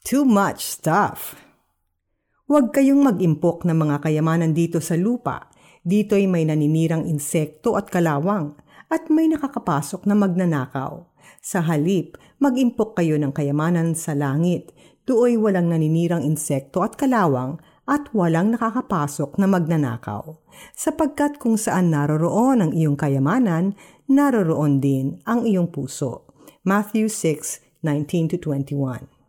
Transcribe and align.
Too 0.00 0.24
much 0.24 0.64
stuff. 0.64 1.36
Huwag 2.48 2.72
kayong 2.72 3.04
mag-impok 3.04 3.68
ng 3.68 3.76
mga 3.76 4.00
kayamanan 4.00 4.56
dito 4.56 4.80
sa 4.80 4.96
lupa. 4.96 5.52
Dito'y 5.84 6.24
may 6.24 6.48
naninirang 6.48 7.04
insekto 7.04 7.76
at 7.76 7.92
kalawang 7.92 8.56
at 8.88 9.12
may 9.12 9.28
nakakapasok 9.28 10.08
na 10.08 10.16
magnanakaw. 10.16 11.04
Sa 11.44 11.60
halip, 11.60 12.16
mag-impok 12.40 12.96
kayo 12.96 13.20
ng 13.20 13.28
kayamanan 13.28 13.92
sa 13.92 14.16
langit. 14.16 14.72
Do'y 15.04 15.36
walang 15.36 15.68
naninirang 15.68 16.24
insekto 16.24 16.80
at 16.80 16.96
kalawang 16.96 17.60
at 17.84 18.08
walang 18.16 18.56
nakakapasok 18.56 19.36
na 19.36 19.52
magnanakaw. 19.52 20.40
Sapagkat 20.72 21.36
kung 21.36 21.60
saan 21.60 21.92
naroroon 21.92 22.64
ang 22.64 22.72
iyong 22.72 22.96
kayamanan, 22.96 23.76
naroroon 24.08 24.80
din 24.80 25.20
ang 25.28 25.44
iyong 25.44 25.68
puso. 25.68 26.24
Matthew 26.64 27.12
6:19-21. 27.12 29.19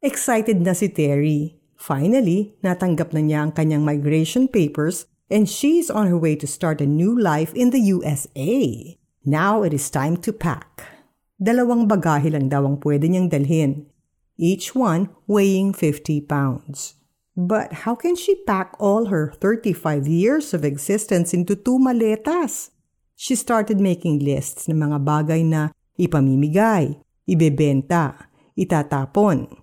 Excited 0.00 0.64
na 0.64 0.72
si 0.72 0.88
Terry. 0.88 1.60
Finally, 1.76 2.56
natanggap 2.64 3.12
na 3.12 3.20
niya 3.20 3.44
ang 3.44 3.52
kanyang 3.52 3.84
migration 3.84 4.48
papers 4.48 5.04
and 5.28 5.44
she's 5.44 5.92
on 5.92 6.08
her 6.08 6.16
way 6.16 6.32
to 6.32 6.48
start 6.48 6.80
a 6.80 6.88
new 6.88 7.12
life 7.12 7.52
in 7.52 7.68
the 7.68 7.84
USA. 7.92 8.96
Now 9.28 9.60
it 9.60 9.76
is 9.76 9.92
time 9.92 10.16
to 10.24 10.32
pack. 10.32 10.88
Dalawang 11.36 11.84
bagahe 11.84 12.32
lang 12.32 12.48
daw 12.48 12.64
ang 12.64 12.80
pwede 12.80 13.12
niyang 13.12 13.28
dalhin, 13.28 13.92
each 14.40 14.72
one 14.72 15.12
weighing 15.28 15.76
50 15.76 16.24
pounds. 16.24 16.96
But 17.36 17.84
how 17.84 17.92
can 17.92 18.16
she 18.16 18.40
pack 18.48 18.72
all 18.80 19.12
her 19.12 19.36
35 19.36 20.08
years 20.08 20.56
of 20.56 20.64
existence 20.64 21.36
into 21.36 21.52
two 21.52 21.76
maletas? 21.76 22.72
She 23.20 23.36
started 23.36 23.76
making 23.76 24.24
lists 24.24 24.64
ng 24.64 24.80
mga 24.80 25.04
bagay 25.04 25.44
na 25.44 25.76
ipamimigay, 26.00 26.96
ibebenta, 27.28 28.32
itatapon. 28.56 29.59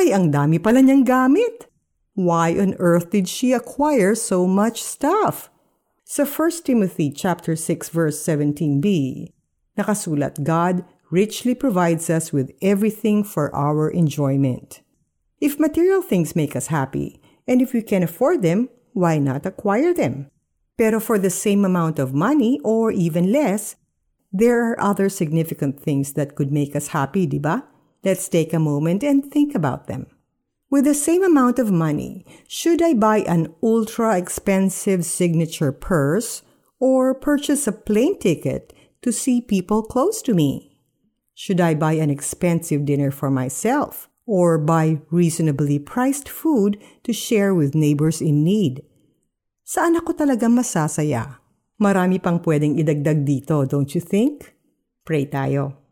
Hay, 0.00 0.16
ang 0.16 0.32
dami 0.32 0.56
pala 0.56 0.80
niyang 0.80 1.04
gamit. 1.04 1.68
Why 2.16 2.56
on 2.56 2.72
earth 2.80 3.12
did 3.12 3.28
she 3.28 3.52
acquire 3.52 4.16
so 4.16 4.48
much 4.48 4.80
stuff? 4.80 5.52
Sa 6.08 6.24
1 6.24 6.64
Timothy 6.64 7.12
chapter 7.12 7.52
6 7.52 7.92
verse 7.92 8.16
17b, 8.16 8.80
nakasulat 9.76 10.40
God 10.40 10.88
richly 11.12 11.52
provides 11.52 12.08
us 12.08 12.32
with 12.32 12.48
everything 12.64 13.20
for 13.20 13.52
our 13.52 13.92
enjoyment. 13.92 14.80
If 15.36 15.60
material 15.60 16.00
things 16.00 16.32
make 16.32 16.56
us 16.56 16.72
happy, 16.72 17.20
and 17.44 17.60
if 17.60 17.76
we 17.76 17.84
can 17.84 18.00
afford 18.00 18.40
them, 18.40 18.72
why 18.96 19.20
not 19.20 19.44
acquire 19.44 19.92
them? 19.92 20.32
Pero 20.80 20.96
for 20.96 21.20
the 21.20 21.28
same 21.28 21.60
amount 21.60 22.00
of 22.00 22.16
money 22.16 22.56
or 22.64 22.88
even 22.88 23.36
less, 23.36 23.76
there 24.32 24.64
are 24.64 24.80
other 24.80 25.12
significant 25.12 25.76
things 25.76 26.16
that 26.16 26.40
could 26.40 26.48
make 26.48 26.72
us 26.72 26.96
happy, 26.96 27.28
diba? 27.28 27.68
Let's 28.02 28.28
take 28.28 28.52
a 28.52 28.58
moment 28.58 29.04
and 29.04 29.24
think 29.24 29.54
about 29.54 29.86
them. 29.86 30.06
With 30.70 30.86
the 30.86 30.94
same 30.94 31.22
amount 31.22 31.58
of 31.58 31.74
money, 31.74 32.24
should 32.46 32.80
I 32.80 32.94
buy 32.94 33.26
an 33.26 33.52
ultra 33.62 34.16
expensive 34.16 35.04
signature 35.04 35.72
purse 35.72 36.40
or 36.78 37.12
purchase 37.12 37.66
a 37.66 37.76
plane 37.76 38.16
ticket 38.18 38.72
to 39.02 39.12
see 39.12 39.42
people 39.42 39.82
close 39.82 40.22
to 40.22 40.32
me? 40.32 40.78
Should 41.34 41.60
I 41.60 41.74
buy 41.74 42.00
an 42.00 42.08
expensive 42.08 42.86
dinner 42.86 43.10
for 43.10 43.30
myself 43.30 44.08
or 44.24 44.56
buy 44.56 45.02
reasonably 45.10 45.78
priced 45.78 46.28
food 46.28 46.78
to 47.04 47.12
share 47.12 47.52
with 47.52 47.74
neighbors 47.74 48.22
in 48.22 48.44
need? 48.44 48.80
Saan 49.66 49.98
ako 49.98 50.16
talaga 50.16 50.48
masasaya? 50.48 51.42
Marami 51.76 52.22
pang 52.22 52.40
pwedeng 52.40 52.78
idagdag 52.78 53.26
dito, 53.26 53.66
don't 53.68 53.92
you 53.92 54.00
think? 54.00 54.54
Pray 55.04 55.26
tayo. 55.26 55.89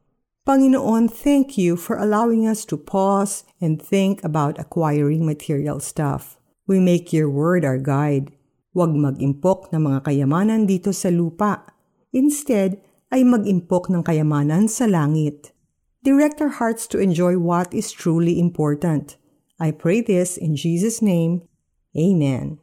Panginoon, 0.49 1.13
thank 1.13 1.59
you 1.61 1.77
for 1.77 2.01
allowing 2.01 2.49
us 2.49 2.65
to 2.65 2.81
pause 2.81 3.45
and 3.61 3.77
think 3.77 4.25
about 4.25 4.59
acquiring 4.59 5.27
material 5.27 5.79
stuff. 5.79 6.41
We 6.67 6.81
make 6.81 7.13
your 7.13 7.29
word 7.29 7.69
our 7.69 7.77
guide. 7.77 8.33
Huwag 8.73 8.97
mag-impok 8.97 9.69
ng 9.77 9.85
mga 9.85 10.09
kayamanan 10.09 10.65
dito 10.65 10.97
sa 10.97 11.13
lupa. 11.13 11.69
Instead, 12.17 12.81
ay 13.13 13.29
mag-impok 13.29 13.93
ng 13.93 14.01
kayamanan 14.01 14.73
sa 14.73 14.89
langit. 14.89 15.53
Direct 16.01 16.41
our 16.41 16.57
hearts 16.57 16.89
to 16.89 16.97
enjoy 16.97 17.37
what 17.37 17.69
is 17.77 17.93
truly 17.93 18.41
important. 18.41 19.21
I 19.61 19.69
pray 19.69 20.01
this 20.01 20.41
in 20.41 20.57
Jesus' 20.57 21.05
name. 21.05 21.45
Amen. 21.93 22.57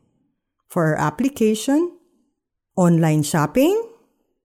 For 0.74 0.90
our 0.90 0.98
application, 0.98 1.94
online 2.74 3.22
shopping, 3.22 3.78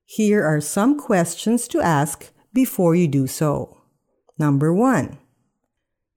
here 0.05 0.45
are 0.45 0.61
some 0.61 1.01
questions 1.01 1.65
to 1.73 1.81
ask 1.81 2.29
before 2.51 2.95
you 2.99 3.07
do 3.07 3.27
so. 3.27 3.81
Number 4.41 4.73
one, 4.73 5.21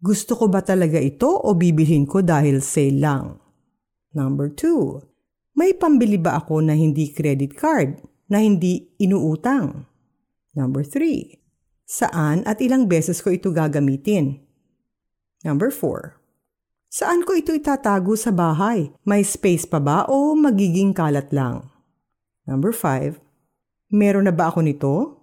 gusto 0.03 0.35
ko 0.35 0.51
ba 0.51 0.59
talaga 0.59 0.99
ito 0.99 1.31
o 1.31 1.55
bibilhin 1.55 2.03
ko 2.03 2.19
dahil 2.19 2.59
sale 2.59 2.99
lang? 2.99 3.25
Number 4.11 4.51
two, 4.51 4.99
may 5.55 5.71
pambili 5.71 6.19
ba 6.19 6.43
ako 6.43 6.59
na 6.59 6.75
hindi 6.75 7.09
credit 7.13 7.55
card, 7.55 8.03
na 8.27 8.43
hindi 8.43 8.93
inuutang? 8.99 9.87
Number 10.53 10.83
three, 10.83 11.39
saan 11.87 12.43
at 12.43 12.59
ilang 12.59 12.91
beses 12.91 13.23
ko 13.23 13.31
ito 13.31 13.49
gagamitin? 13.49 14.43
Number 15.47 15.71
four, 15.71 16.19
saan 16.91 17.23
ko 17.23 17.37
ito 17.37 17.55
itatago 17.55 18.13
sa 18.19 18.35
bahay? 18.35 18.91
May 19.07 19.23
space 19.23 19.63
pa 19.63 19.79
ba 19.79 20.05
o 20.11 20.35
magiging 20.35 20.91
kalat 20.91 21.31
lang? 21.31 21.69
Number 22.43 22.75
five, 22.75 23.23
meron 23.87 24.27
na 24.27 24.35
ba 24.35 24.51
ako 24.51 24.59
nito? 24.67 25.22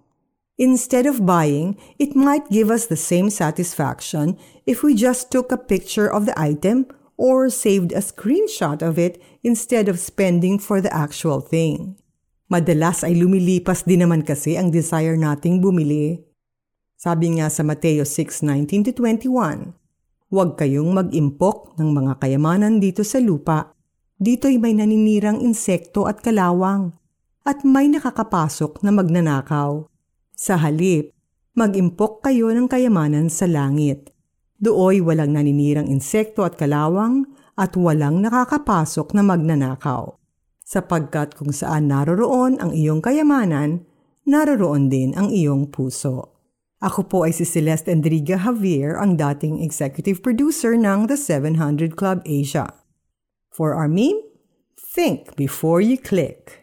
Instead 0.61 1.09
of 1.09 1.25
buying, 1.25 1.73
it 1.97 2.13
might 2.13 2.45
give 2.53 2.69
us 2.69 2.85
the 2.85 2.99
same 2.99 3.33
satisfaction 3.33 4.37
if 4.69 4.85
we 4.85 4.93
just 4.93 5.33
took 5.33 5.49
a 5.49 5.57
picture 5.57 6.05
of 6.05 6.29
the 6.29 6.37
item 6.37 6.85
or 7.17 7.49
saved 7.49 7.89
a 7.89 8.05
screenshot 8.05 8.85
of 8.85 9.01
it 9.01 9.17
instead 9.41 9.89
of 9.89 9.97
spending 9.97 10.61
for 10.61 10.77
the 10.77 10.93
actual 10.93 11.41
thing. 11.41 11.97
Madalas 12.45 13.01
ay 13.01 13.17
lumilipas 13.17 13.89
din 13.89 14.05
naman 14.05 14.21
kasi 14.21 14.53
ang 14.53 14.69
desire 14.69 15.17
nating 15.17 15.65
bumili. 15.65 16.21
Sabi 16.93 17.41
nga 17.41 17.49
sa 17.49 17.65
Mateo 17.65 18.05
6:19-21, 18.05 19.73
Huwag 20.29 20.61
kayong 20.61 20.93
mag-impok 20.93 21.73
ng 21.81 21.89
mga 21.89 22.21
kayamanan 22.21 22.77
dito 22.77 23.01
sa 23.01 23.17
lupa. 23.17 23.73
Dito'y 24.21 24.61
may 24.61 24.77
naninirang 24.77 25.41
insekto 25.41 26.05
at 26.05 26.21
kalawang, 26.21 26.93
at 27.41 27.65
may 27.65 27.89
nakakapasok 27.89 28.85
na 28.85 28.93
magnanakaw. 28.93 29.90
Sa 30.41 30.57
halip, 30.57 31.13
mag-impok 31.53 32.25
kayo 32.25 32.49
ng 32.49 32.65
kayamanan 32.65 33.29
sa 33.29 33.45
langit. 33.45 34.09
Dooy 34.57 34.97
walang 34.97 35.37
naninirang 35.37 35.85
insekto 35.85 36.41
at 36.41 36.57
kalawang 36.57 37.29
at 37.53 37.77
walang 37.77 38.25
nakakapasok 38.25 39.13
na 39.13 39.21
magnanakaw. 39.21 40.17
Sapagkat 40.65 41.37
kung 41.37 41.53
saan 41.53 41.93
naroroon 41.93 42.57
ang 42.57 42.73
iyong 42.73 43.05
kayamanan, 43.05 43.85
naroroon 44.25 44.89
din 44.89 45.13
ang 45.13 45.29
iyong 45.29 45.69
puso. 45.69 46.33
Ako 46.81 47.05
po 47.05 47.29
ay 47.29 47.37
si 47.37 47.45
Celeste 47.45 47.93
Enriga 47.93 48.41
Javier, 48.41 48.97
ang 48.97 49.21
dating 49.21 49.61
executive 49.61 50.25
producer 50.25 50.73
ng 50.73 51.05
The 51.05 51.21
700 51.21 51.93
Club 51.93 52.25
Asia. 52.25 52.65
For 53.53 53.77
our 53.77 53.85
meme, 53.85 54.17
think 54.73 55.37
before 55.37 55.85
you 55.85 56.01
click. 56.01 56.60